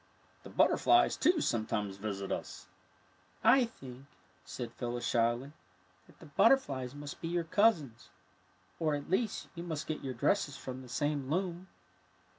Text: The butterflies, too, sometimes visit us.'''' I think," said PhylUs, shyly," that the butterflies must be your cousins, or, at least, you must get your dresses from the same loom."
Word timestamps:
The 0.41 0.49
butterflies, 0.49 1.15
too, 1.15 1.41
sometimes 1.41 1.97
visit 1.97 2.31
us.'''' 2.31 2.65
I 3.59 3.65
think," 3.65 4.05
said 4.43 4.75
PhylUs, 4.75 5.03
shyly," 5.05 5.51
that 6.07 6.17
the 6.17 6.25
butterflies 6.25 6.95
must 6.95 7.21
be 7.21 7.27
your 7.27 7.43
cousins, 7.43 8.09
or, 8.79 8.95
at 8.95 9.11
least, 9.11 9.49
you 9.53 9.61
must 9.61 9.85
get 9.85 10.03
your 10.03 10.15
dresses 10.15 10.57
from 10.57 10.81
the 10.81 10.89
same 10.89 11.29
loom." 11.29 11.67